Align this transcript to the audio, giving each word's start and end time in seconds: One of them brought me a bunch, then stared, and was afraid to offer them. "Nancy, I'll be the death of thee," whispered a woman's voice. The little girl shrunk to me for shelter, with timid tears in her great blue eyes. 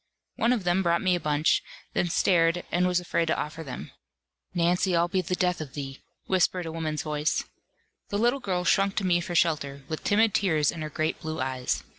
One 0.35 0.51
of 0.51 0.63
them 0.63 0.81
brought 0.81 1.03
me 1.03 1.13
a 1.13 1.19
bunch, 1.19 1.61
then 1.93 2.09
stared, 2.09 2.63
and 2.71 2.87
was 2.87 2.99
afraid 2.99 3.27
to 3.27 3.37
offer 3.37 3.63
them. 3.63 3.91
"Nancy, 4.51 4.95
I'll 4.95 5.07
be 5.07 5.21
the 5.21 5.35
death 5.35 5.61
of 5.61 5.75
thee," 5.75 5.99
whispered 6.25 6.65
a 6.65 6.71
woman's 6.71 7.03
voice. 7.03 7.43
The 8.09 8.17
little 8.17 8.39
girl 8.39 8.63
shrunk 8.63 8.95
to 8.95 9.05
me 9.05 9.21
for 9.21 9.35
shelter, 9.35 9.83
with 9.87 10.03
timid 10.03 10.33
tears 10.33 10.71
in 10.71 10.81
her 10.81 10.89
great 10.89 11.19
blue 11.21 11.39
eyes. 11.39 11.83